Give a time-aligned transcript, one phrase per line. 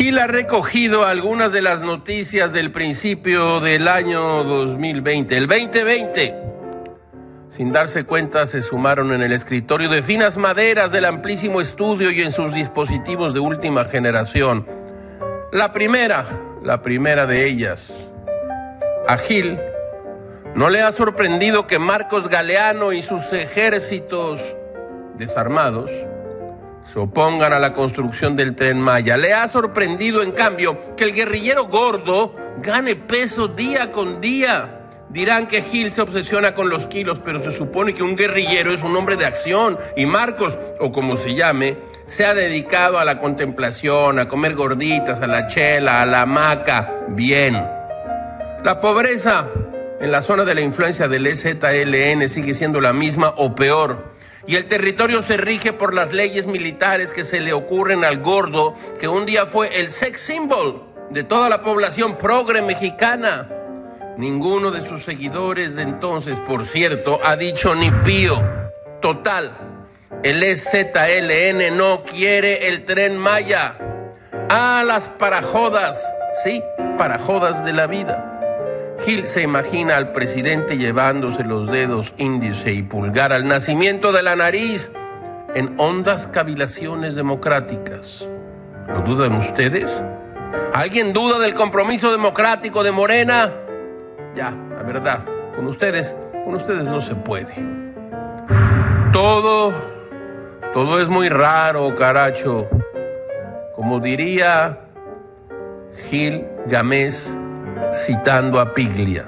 [0.00, 6.34] Gil ha recogido algunas de las noticias del principio del año 2020, el 2020.
[7.50, 12.22] Sin darse cuenta, se sumaron en el escritorio de finas maderas del amplísimo estudio y
[12.22, 14.66] en sus dispositivos de última generación.
[15.52, 16.24] La primera,
[16.62, 17.92] la primera de ellas.
[19.06, 19.60] A Gil
[20.54, 24.40] no le ha sorprendido que Marcos Galeano y sus ejércitos
[25.18, 25.90] desarmados
[26.92, 29.16] se opongan a la construcción del tren Maya.
[29.16, 34.76] Le ha sorprendido, en cambio, que el guerrillero gordo gane peso día con día.
[35.08, 38.82] Dirán que Gil se obsesiona con los kilos, pero se supone que un guerrillero es
[38.82, 41.76] un hombre de acción y Marcos, o como se llame,
[42.06, 47.06] se ha dedicado a la contemplación, a comer gorditas, a la chela, a la hamaca.
[47.08, 47.54] Bien.
[48.64, 49.48] La pobreza
[50.00, 54.09] en la zona de la influencia del EZLN sigue siendo la misma o peor
[54.46, 58.74] y el territorio se rige por las leyes militares que se le ocurren al gordo,
[58.98, 63.48] que un día fue el sex symbol de toda la población progre mexicana.
[64.16, 68.42] Ninguno de sus seguidores de entonces, por cierto, ha dicho ni pío.
[69.00, 69.56] Total,
[70.22, 73.76] el EZLN no quiere el tren Maya.
[74.48, 76.02] A las parajodas,
[76.44, 76.62] sí,
[76.98, 78.49] parajodas de la vida.
[79.04, 84.36] Gil se imagina al presidente llevándose los dedos índice y pulgar al nacimiento de la
[84.36, 84.92] nariz
[85.54, 88.28] en hondas cavilaciones democráticas.
[88.88, 90.02] ¿Lo dudan ustedes?
[90.74, 93.52] ¿Alguien duda del compromiso democrático de Morena?
[94.36, 95.20] Ya, la verdad,
[95.56, 97.54] con ustedes, con ustedes no se puede.
[99.12, 99.72] Todo,
[100.74, 102.68] todo es muy raro, caracho.
[103.74, 104.80] Como diría
[106.08, 107.36] Gil Gamés,
[107.94, 109.26] citando a Piglia.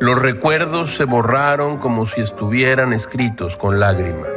[0.00, 4.30] Los recuerdos se borraron como si estuvieran escritos con lágrimas.